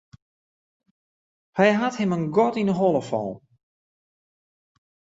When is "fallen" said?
3.09-3.37